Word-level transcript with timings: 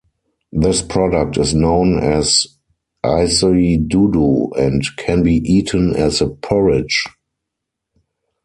This 0.51 0.81
product 0.81 1.37
is 1.37 1.53
known 1.53 1.99
as 1.99 2.47
isidudu 3.05 4.57
and 4.57 4.81
can 4.97 5.21
be 5.21 5.35
eaten 5.45 5.95
as 5.95 6.21
a 6.21 6.27
porridge. 6.27 7.03